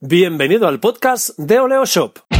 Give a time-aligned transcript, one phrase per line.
[0.00, 2.37] Bienvenido al podcast de Oleo Shop.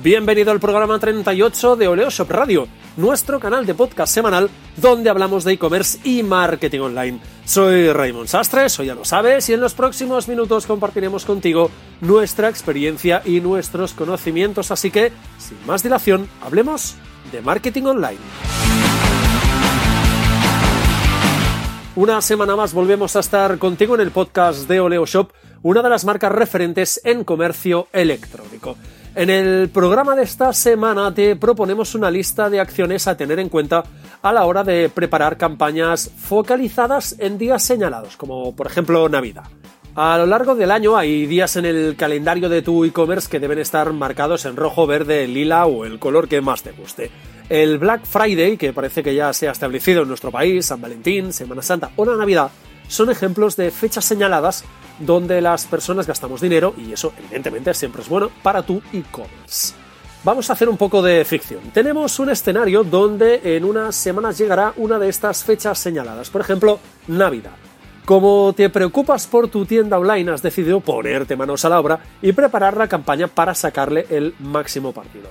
[0.00, 5.42] Bienvenido al programa 38 de Oleo Shop Radio, nuestro canal de podcast semanal donde hablamos
[5.42, 7.18] de e-commerce y marketing online.
[7.44, 12.48] Soy Raymond Sastre, eso ya lo sabes, y en los próximos minutos compartiremos contigo nuestra
[12.48, 16.94] experiencia y nuestros conocimientos, así que, sin más dilación, hablemos
[17.32, 18.20] de marketing online.
[21.96, 25.88] Una semana más volvemos a estar contigo en el podcast de Oleo Shop, una de
[25.90, 28.76] las marcas referentes en comercio electrónico.
[29.18, 33.48] En el programa de esta semana te proponemos una lista de acciones a tener en
[33.48, 33.82] cuenta
[34.22, 39.42] a la hora de preparar campañas focalizadas en días señalados, como por ejemplo Navidad.
[39.96, 43.58] A lo largo del año hay días en el calendario de tu e-commerce que deben
[43.58, 47.10] estar marcados en rojo, verde, lila o el color que más te guste.
[47.48, 51.32] El Black Friday, que parece que ya se ha establecido en nuestro país, San Valentín,
[51.32, 52.52] Semana Santa o la Navidad,
[52.86, 54.64] son ejemplos de fechas señaladas
[54.98, 59.74] donde las personas gastamos dinero y eso evidentemente siempre es bueno para tu e-commerce.
[60.24, 61.60] Vamos a hacer un poco de ficción.
[61.72, 66.80] Tenemos un escenario donde en unas semanas llegará una de estas fechas señaladas, por ejemplo,
[67.06, 67.52] Navidad.
[68.04, 72.32] Como te preocupas por tu tienda online, has decidido ponerte manos a la obra y
[72.32, 75.28] preparar la campaña para sacarle el máximo partido.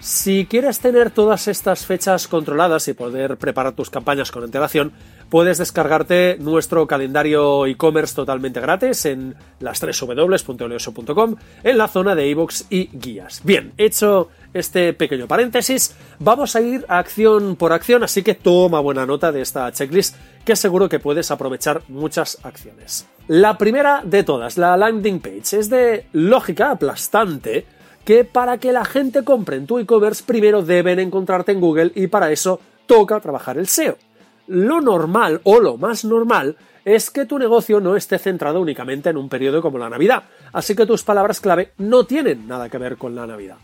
[0.00, 4.92] Si quieres tener todas estas fechas controladas y poder preparar tus campañas con antelación,
[5.34, 12.30] puedes descargarte nuestro calendario e-commerce totalmente gratis en las 3 www.oleoso.com en la zona de
[12.30, 13.40] ebooks y guías.
[13.42, 19.06] Bien, hecho este pequeño paréntesis, vamos a ir acción por acción, así que toma buena
[19.06, 23.08] nota de esta checklist que seguro que puedes aprovechar muchas acciones.
[23.26, 27.66] La primera de todas, la landing page, es de lógica aplastante
[28.04, 32.06] que para que la gente compre en tu e-commerce primero deben encontrarte en Google y
[32.06, 33.98] para eso toca trabajar el SEO.
[34.46, 39.16] Lo normal o lo más normal es que tu negocio no esté centrado únicamente en
[39.16, 42.96] un periodo como la Navidad, así que tus palabras clave no tienen nada que ver
[42.96, 43.56] con la Navidad.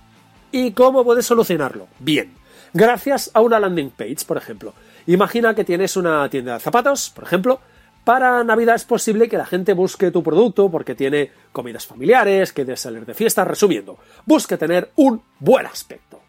[0.53, 1.89] ¿Y cómo puedes solucionarlo?
[1.99, 2.33] Bien,
[2.73, 4.73] gracias a una landing page, por ejemplo.
[5.07, 7.61] Imagina que tienes una tienda de zapatos, por ejemplo,
[8.05, 12.77] para Navidad es posible que la gente busque tu producto porque tiene comidas familiares, que
[12.77, 16.21] salir de fiesta, resumiendo, busque tener un buen aspecto.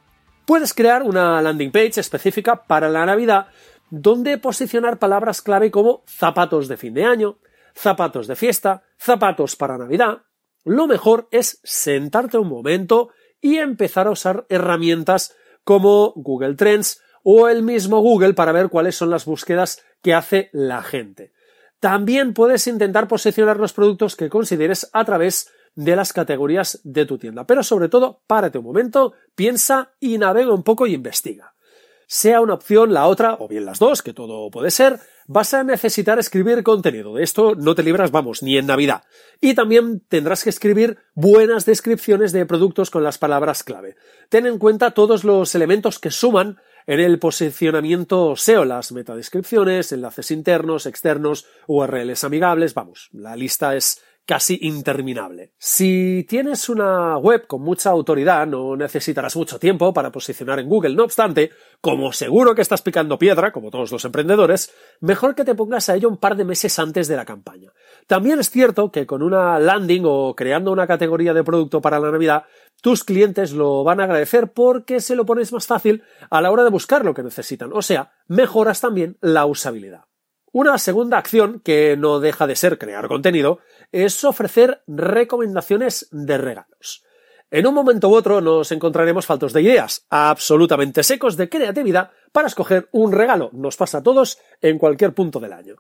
[0.46, 3.48] Puedes crear una landing page específica para la Navidad
[3.92, 7.38] donde posicionar palabras clave como zapatos de fin de año,
[7.76, 10.24] zapatos de fiesta, zapatos para Navidad.
[10.64, 13.10] Lo mejor es sentarte un momento
[13.42, 18.96] y empezar a usar herramientas como Google Trends o el mismo Google para ver cuáles
[18.96, 21.34] son las búsquedas que hace la gente.
[21.80, 27.18] También puedes intentar posicionar los productos que consideres a través de las categorías de tu
[27.18, 27.46] tienda.
[27.46, 31.54] Pero sobre todo, párate un momento, piensa y navega un poco y investiga.
[32.14, 35.64] Sea una opción la otra, o bien las dos, que todo puede ser, vas a
[35.64, 37.16] necesitar escribir contenido.
[37.16, 39.04] De esto no te libras, vamos, ni en Navidad.
[39.40, 43.96] Y también tendrás que escribir buenas descripciones de productos con las palabras clave.
[44.28, 50.32] Ten en cuenta todos los elementos que suman en el posicionamiento SEO, las metadescripciones, enlaces
[50.32, 55.52] internos, externos, URLs amigables, vamos, la lista es casi interminable.
[55.58, 60.96] Si tienes una web con mucha autoridad, no necesitarás mucho tiempo para posicionar en Google.
[60.96, 65.54] No obstante, como seguro que estás picando piedra, como todos los emprendedores, mejor que te
[65.54, 67.74] pongas a ello un par de meses antes de la campaña.
[68.08, 72.10] También es cierto que con una landing o creando una categoría de producto para la
[72.10, 72.46] Navidad,
[72.82, 76.64] tus clientes lo van a agradecer porque se lo pones más fácil a la hora
[76.64, 77.72] de buscar lo que necesitan.
[77.74, 80.06] O sea, mejoras también la usabilidad.
[80.54, 83.60] Una segunda acción, que no deja de ser crear contenido,
[83.94, 87.06] es ofrecer recomendaciones de regalos.
[87.50, 92.48] En un momento u otro nos encontraremos faltos de ideas, absolutamente secos de creatividad para
[92.48, 93.50] escoger un regalo.
[93.54, 95.76] Nos pasa a todos en cualquier punto del año.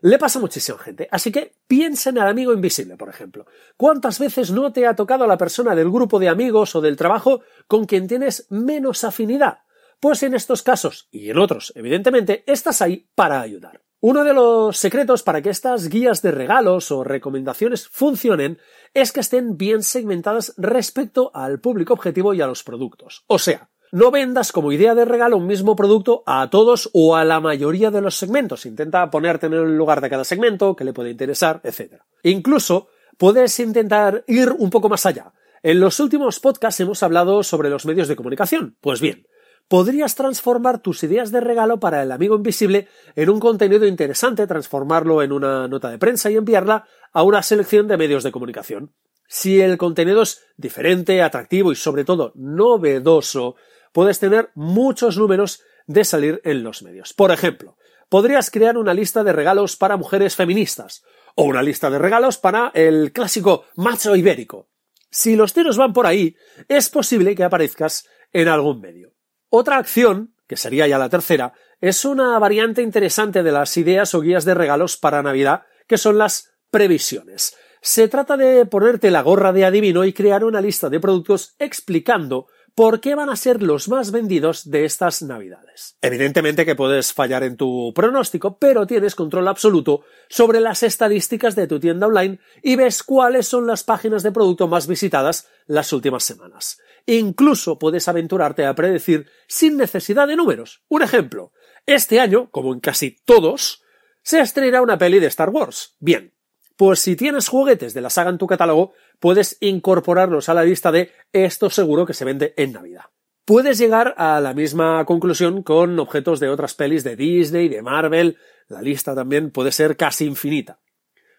[0.00, 3.46] Le pasa a muchísima gente, así que piensa en el amigo invisible, por ejemplo.
[3.76, 6.96] ¿Cuántas veces no te ha tocado a la persona del grupo de amigos o del
[6.96, 9.58] trabajo con quien tienes menos afinidad?
[10.00, 13.80] Pues en estos casos, y en otros, evidentemente, estás ahí para ayudar.
[14.06, 18.58] Uno de los secretos para que estas guías de regalos o recomendaciones funcionen
[18.92, 23.24] es que estén bien segmentadas respecto al público objetivo y a los productos.
[23.28, 27.24] O sea, no vendas como idea de regalo un mismo producto a todos o a
[27.24, 28.66] la mayoría de los segmentos.
[28.66, 32.02] Intenta ponerte en el lugar de cada segmento, que le puede interesar, etc.
[32.24, 35.32] Incluso puedes intentar ir un poco más allá.
[35.62, 38.76] En los últimos podcasts hemos hablado sobre los medios de comunicación.
[38.82, 39.26] Pues bien,
[39.68, 45.22] podrías transformar tus ideas de regalo para el amigo invisible en un contenido interesante, transformarlo
[45.22, 48.94] en una nota de prensa y enviarla a una selección de medios de comunicación.
[49.26, 53.56] Si el contenido es diferente, atractivo y sobre todo novedoso,
[53.92, 57.14] puedes tener muchos números de salir en los medios.
[57.14, 57.76] Por ejemplo,
[58.08, 61.04] podrías crear una lista de regalos para mujeres feministas
[61.36, 64.68] o una lista de regalos para el clásico macho ibérico.
[65.10, 66.36] Si los tiros van por ahí,
[66.68, 69.13] es posible que aparezcas en algún medio.
[69.56, 74.20] Otra acción, que sería ya la tercera, es una variante interesante de las ideas o
[74.20, 77.56] guías de regalos para Navidad, que son las previsiones.
[77.80, 82.48] Se trata de ponerte la gorra de adivino y crear una lista de productos explicando
[82.74, 85.96] por qué van a ser los más vendidos de estas navidades.
[86.02, 91.66] Evidentemente que puedes fallar en tu pronóstico, pero tienes control absoluto sobre las estadísticas de
[91.66, 96.24] tu tienda online y ves cuáles son las páginas de producto más visitadas las últimas
[96.24, 96.78] semanas.
[97.06, 100.82] Incluso puedes aventurarte a predecir sin necesidad de números.
[100.88, 101.52] Un ejemplo.
[101.86, 103.82] Este año, como en casi todos,
[104.22, 105.96] se estrenará una peli de Star Wars.
[106.00, 106.33] Bien,
[106.76, 110.90] pues si tienes juguetes de la saga en tu catálogo, puedes incorporarlos a la lista
[110.90, 113.04] de esto seguro que se vende en Navidad.
[113.44, 118.38] Puedes llegar a la misma conclusión con objetos de otras pelis de Disney, de Marvel,
[118.68, 120.80] la lista también puede ser casi infinita.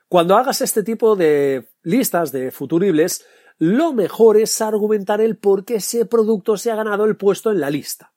[0.07, 3.25] Cuando hagas este tipo de listas de futuribles,
[3.57, 7.59] lo mejor es argumentar el por qué ese producto se ha ganado el puesto en
[7.59, 8.13] la lista.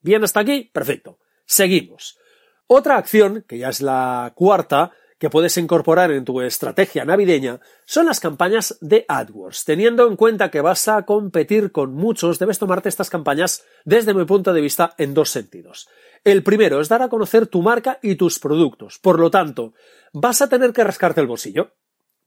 [0.00, 1.18] Bien hasta aquí, perfecto.
[1.46, 2.18] Seguimos.
[2.66, 8.06] Otra acción, que ya es la cuarta, que puedes incorporar en tu estrategia navideña son
[8.06, 9.66] las campañas de AdWords.
[9.66, 14.24] Teniendo en cuenta que vas a competir con muchos, debes tomarte estas campañas desde mi
[14.24, 15.88] punto de vista en dos sentidos.
[16.24, 18.98] El primero es dar a conocer tu marca y tus productos.
[18.98, 19.74] Por lo tanto,
[20.14, 21.74] vas a tener que rascarte el bolsillo.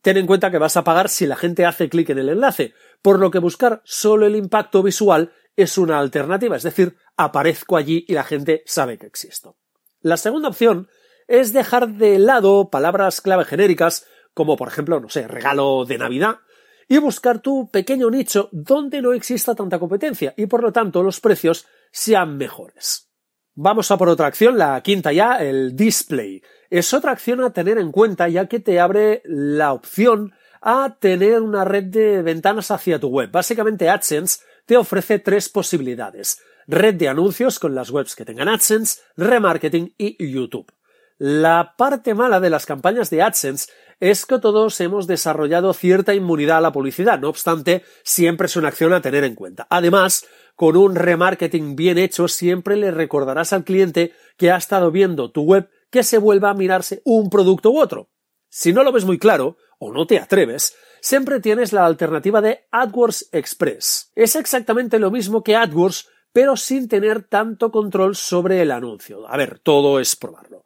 [0.00, 2.74] Ten en cuenta que vas a pagar si la gente hace clic en el enlace,
[3.02, 8.04] por lo que buscar solo el impacto visual es una alternativa, es decir, aparezco allí
[8.06, 9.56] y la gente sabe que existo.
[10.00, 10.88] La segunda opción
[11.28, 16.40] es dejar de lado palabras clave genéricas como por ejemplo, no sé, regalo de Navidad
[16.88, 21.20] y buscar tu pequeño nicho donde no exista tanta competencia y por lo tanto los
[21.20, 23.10] precios sean mejores.
[23.54, 26.42] Vamos a por otra acción, la quinta ya, el display.
[26.68, 31.40] Es otra acción a tener en cuenta ya que te abre la opción a tener
[31.40, 33.30] una red de ventanas hacia tu web.
[33.30, 36.40] Básicamente AdSense te ofrece tres posibilidades.
[36.66, 40.72] Red de anuncios con las webs que tengan AdSense, remarketing y YouTube.
[41.16, 43.70] La parte mala de las campañas de AdSense
[44.00, 48.68] es que todos hemos desarrollado cierta inmunidad a la publicidad, no obstante, siempre es una
[48.68, 49.66] acción a tener en cuenta.
[49.70, 50.26] Además,
[50.56, 55.42] con un remarketing bien hecho, siempre le recordarás al cliente que ha estado viendo tu
[55.42, 58.10] web que se vuelva a mirarse un producto u otro.
[58.48, 62.66] Si no lo ves muy claro, o no te atreves, siempre tienes la alternativa de
[62.72, 64.10] AdWords Express.
[64.16, 69.28] Es exactamente lo mismo que AdWords, pero sin tener tanto control sobre el anuncio.
[69.28, 70.63] A ver, todo es probarlo.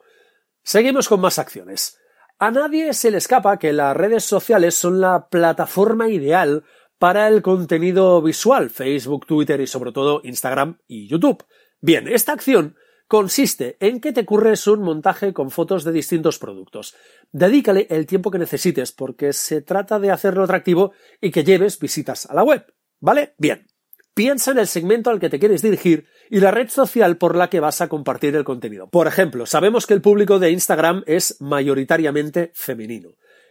[0.68, 1.98] Seguimos con más acciones.
[2.38, 6.62] A nadie se le escapa que las redes sociales son la plataforma ideal
[6.98, 11.42] para el contenido visual, Facebook, Twitter y sobre todo Instagram y YouTube.
[11.80, 12.76] Bien, esta acción
[13.06, 16.94] consiste en que te curres un montaje con fotos de distintos productos.
[17.32, 22.26] Dedícale el tiempo que necesites porque se trata de hacerlo atractivo y que lleves visitas
[22.26, 22.66] a la web.
[23.00, 23.32] ¿Vale?
[23.38, 23.66] Bien.
[24.18, 27.48] Piensa en el segmento al que te quieres dirigir y la red social por la
[27.48, 28.88] que vas a compartir el contenido.
[28.88, 33.10] Por ejemplo, sabemos que el público de Instagram es mayoritariamente femenino.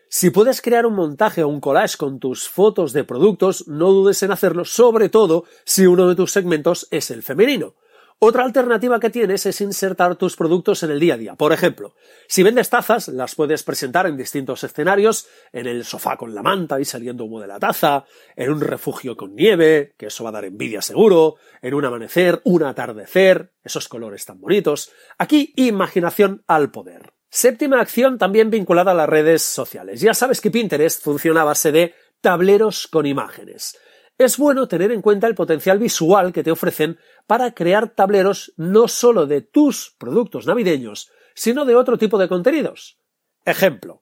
[0.10, 4.22] Si puedes crear un montaje o un collage con tus fotos de productos, no dudes
[4.24, 7.76] en hacerlo, sobre todo si uno de tus segmentos es el femenino.
[8.20, 11.36] Otra alternativa que tienes es insertar tus productos en el día a día.
[11.36, 11.94] Por ejemplo,
[12.28, 16.80] si vendes tazas, las puedes presentar en distintos escenarios, en el sofá con la manta
[16.80, 18.06] y saliendo humo de la taza,
[18.36, 22.42] en un refugio con nieve, que eso va a dar envidia seguro, en un amanecer,
[22.44, 24.92] un atardecer, esos colores tan bonitos.
[25.20, 27.14] Aquí, imaginación al poder.
[27.30, 30.02] Séptima acción también vinculada a las redes sociales.
[30.02, 33.78] Ya sabes que Pinterest funciona a base de tableros con imágenes
[34.18, 36.98] es bueno tener en cuenta el potencial visual que te ofrecen
[37.28, 43.00] para crear tableros no solo de tus productos navideños, sino de otro tipo de contenidos.
[43.46, 44.02] Ejemplo,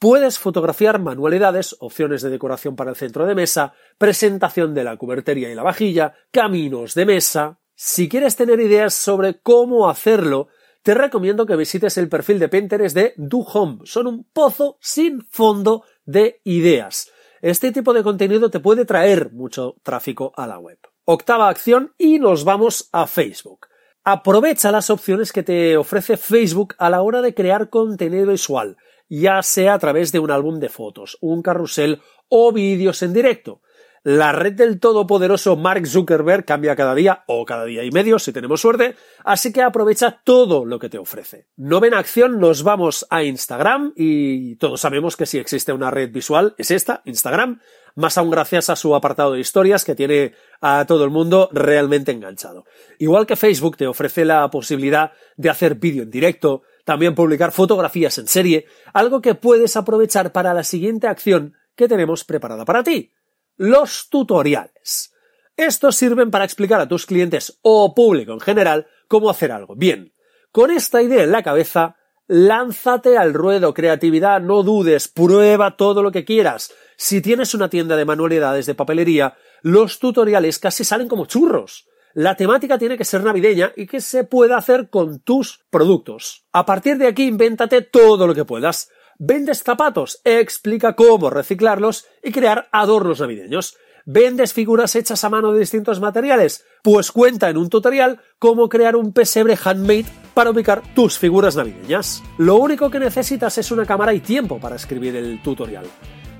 [0.00, 5.50] puedes fotografiar manualidades, opciones de decoración para el centro de mesa, presentación de la cubertería
[5.50, 7.60] y la vajilla, caminos de mesa.
[7.76, 10.48] Si quieres tener ideas sobre cómo hacerlo,
[10.82, 13.82] te recomiendo que visites el perfil de Pinterest de Do Home.
[13.84, 17.11] Son un pozo sin fondo de ideas.
[17.42, 20.78] Este tipo de contenido te puede traer mucho tráfico a la web.
[21.04, 23.66] Octava acción y nos vamos a Facebook.
[24.04, 28.76] Aprovecha las opciones que te ofrece Facebook a la hora de crear contenido visual,
[29.08, 33.60] ya sea a través de un álbum de fotos, un carrusel o vídeos en directo.
[34.04, 38.32] La red del todopoderoso Mark Zuckerberg cambia cada día o cada día y medio si
[38.32, 41.46] tenemos suerte, así que aprovecha todo lo que te ofrece.
[41.56, 46.10] No ven acción, nos vamos a Instagram y todos sabemos que si existe una red
[46.10, 47.60] visual es esta, Instagram,
[47.94, 52.10] más aún gracias a su apartado de historias que tiene a todo el mundo realmente
[52.10, 52.64] enganchado.
[52.98, 58.18] Igual que Facebook te ofrece la posibilidad de hacer vídeo en directo, también publicar fotografías
[58.18, 63.12] en serie, algo que puedes aprovechar para la siguiente acción que tenemos preparada para ti
[63.56, 65.12] los tutoriales.
[65.56, 69.76] Estos sirven para explicar a tus clientes o público en general cómo hacer algo.
[69.76, 70.12] Bien,
[70.50, 76.10] con esta idea en la cabeza, lánzate al ruedo, creatividad, no dudes, prueba todo lo
[76.10, 76.72] que quieras.
[76.96, 81.88] Si tienes una tienda de manualidades de papelería, los tutoriales casi salen como churros.
[82.14, 86.46] La temática tiene que ser navideña y que se pueda hacer con tus productos.
[86.52, 88.90] A partir de aquí, invéntate todo lo que puedas.
[89.18, 90.20] ¿Vendes zapatos?
[90.24, 93.76] Explica cómo reciclarlos y crear adornos navideños.
[94.04, 96.64] ¿Vendes figuras hechas a mano de distintos materiales?
[96.82, 102.22] Pues cuenta en un tutorial cómo crear un pesebre handmade para ubicar tus figuras navideñas.
[102.38, 105.86] Lo único que necesitas es una cámara y tiempo para escribir el tutorial.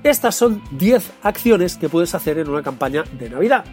[0.03, 3.63] Estas son 10 acciones que puedes hacer en una campaña de Navidad.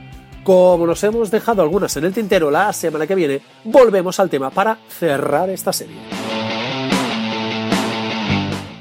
[0.44, 4.50] Como nos hemos dejado algunas en el tintero la semana que viene, volvemos al tema
[4.50, 6.19] para cerrar esta serie.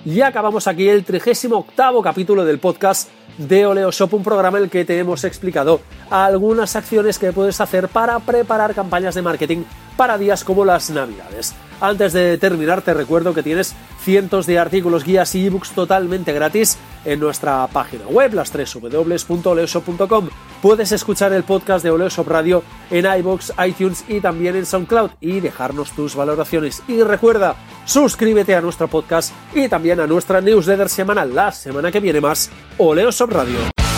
[0.10, 1.68] Y acabamos aquí el 38
[2.04, 6.75] capítulo del podcast de Oleo Shop, un programa en el que te hemos explicado algunas
[6.75, 11.54] acciones que puedes hacer para preparar campañas de marketing para días como las Navidades.
[11.82, 16.78] Antes de terminar, te recuerdo que tienes cientos de artículos, guías y ebooks totalmente gratis
[17.06, 20.30] en nuestra página web, las www.oleoshop.com.
[20.62, 25.40] Puedes escuchar el podcast de Oleoshop Radio en iBox, iTunes y también en SoundCloud y
[25.40, 26.84] dejarnos tus valoraciones.
[26.88, 27.56] Y recuerda,
[27.86, 31.34] suscríbete a nuestro podcast y también a nuestra newsletter semanal.
[31.34, 33.88] La semana que viene más, Oleoshop Radio.